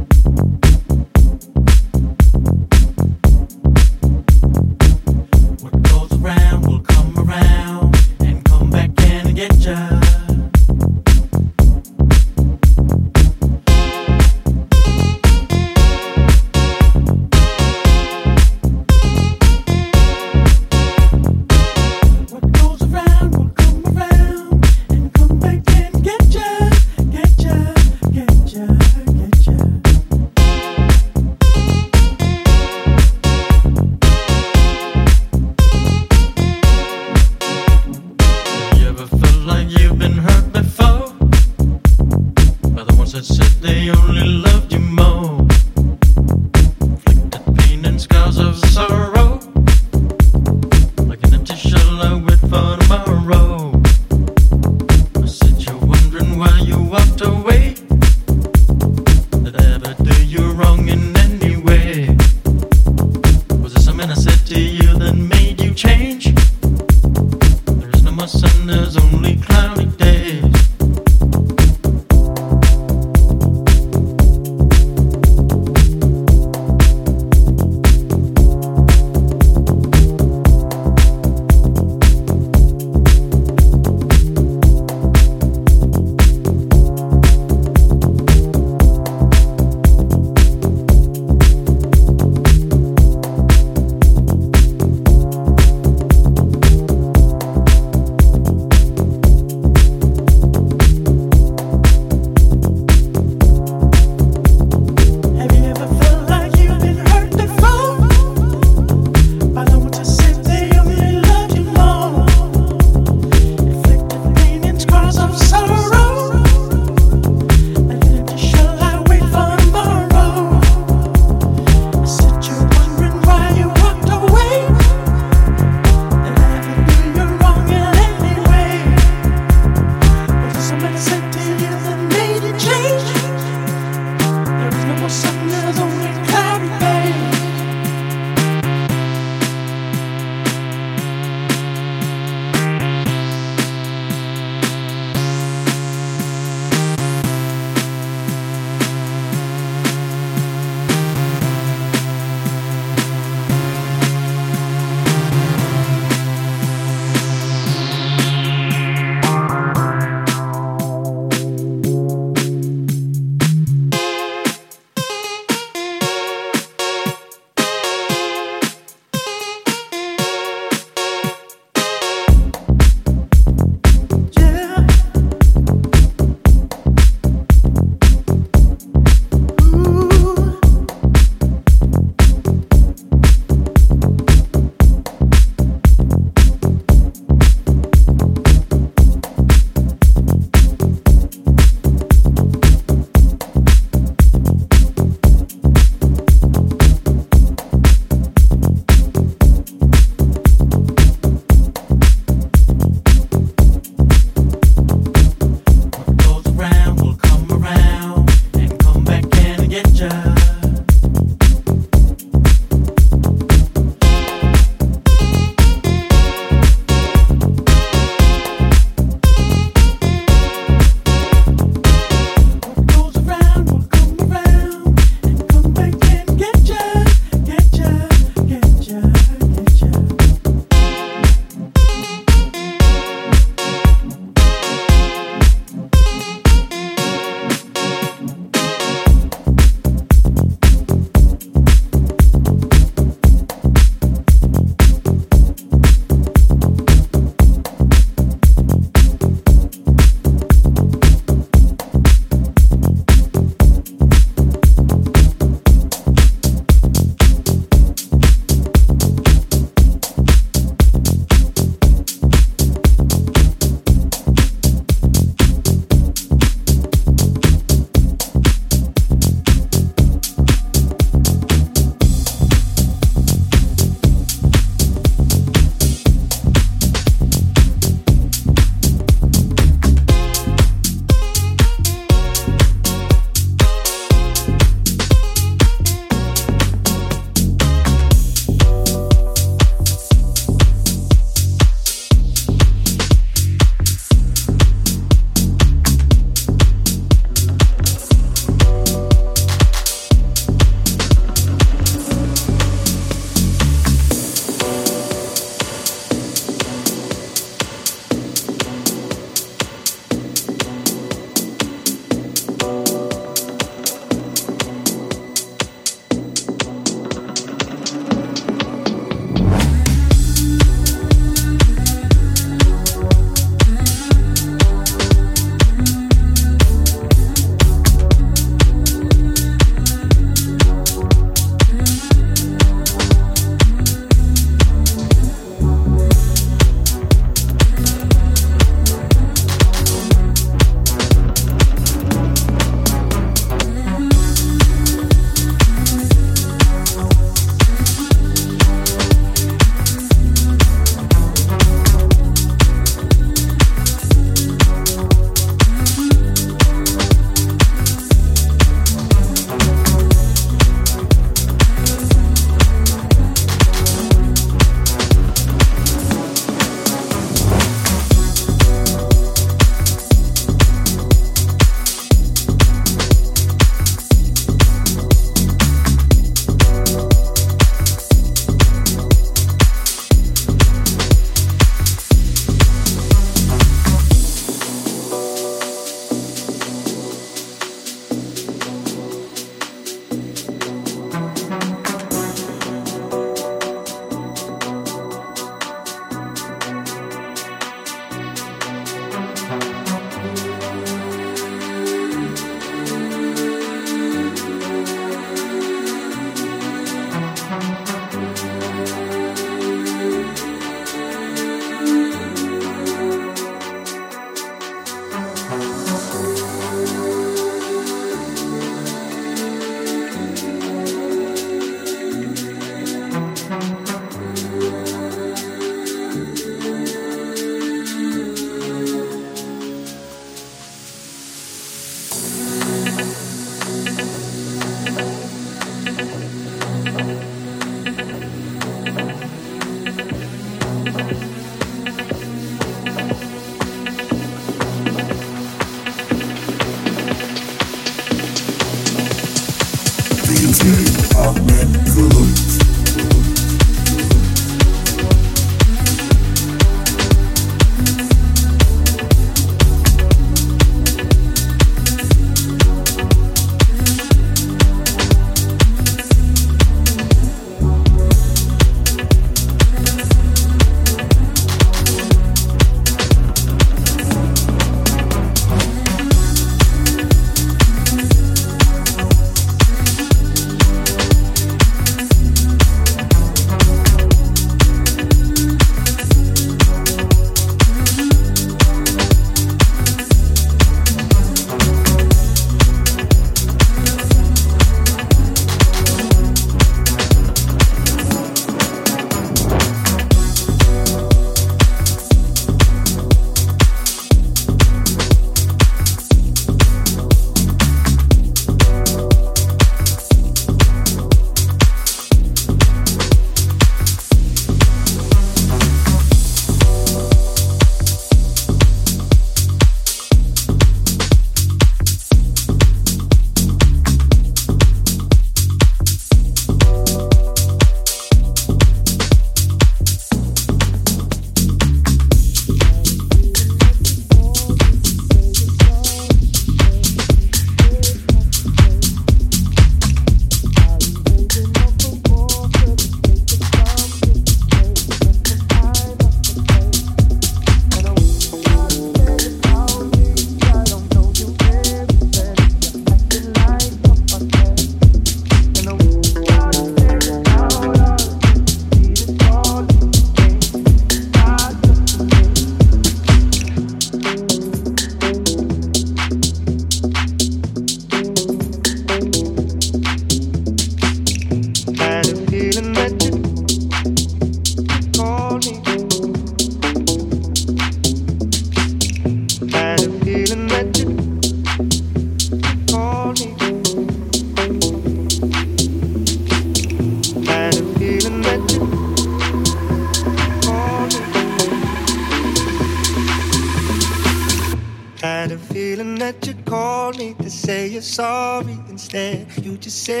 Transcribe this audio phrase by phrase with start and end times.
[599.61, 600.00] Just said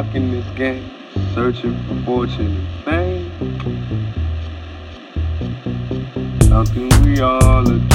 [0.00, 0.90] stuck in this game,
[1.34, 3.30] searching for fortune and fame.
[6.48, 7.89] something we all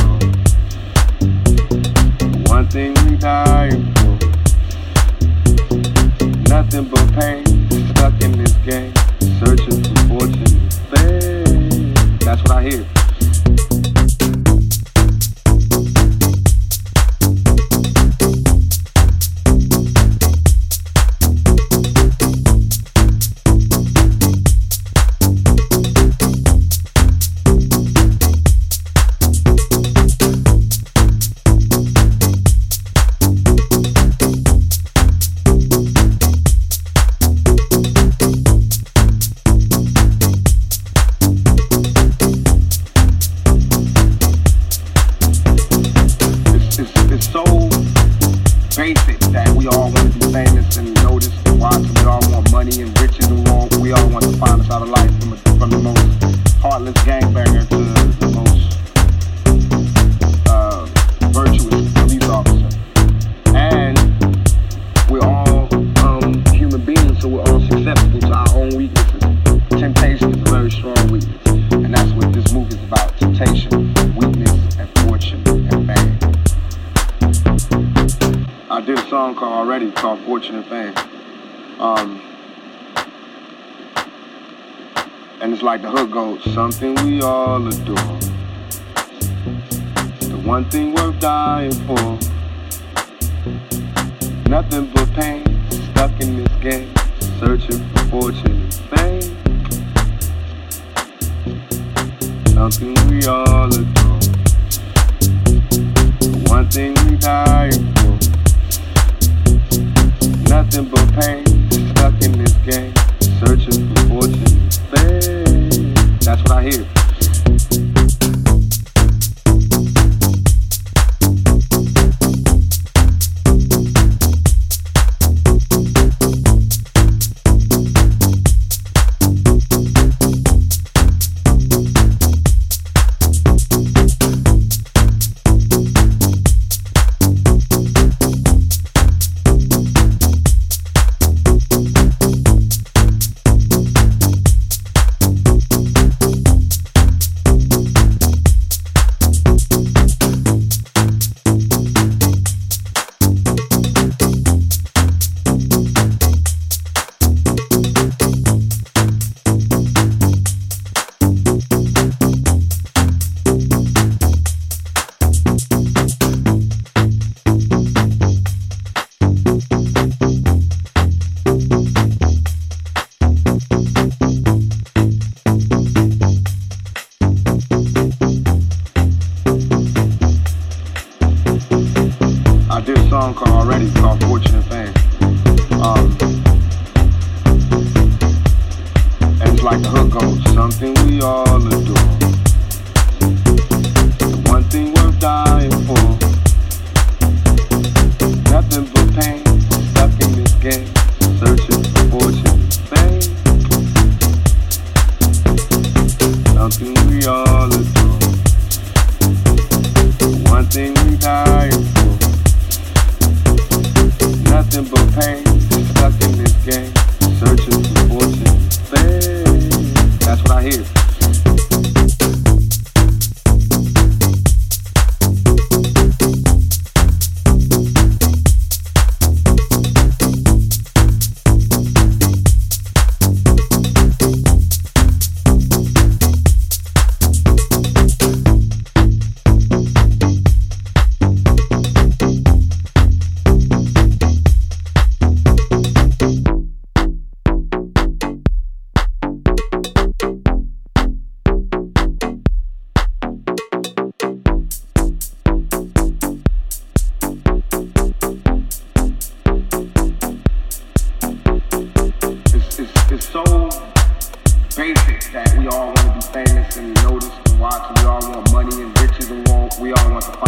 [269.86, 270.44] we all want the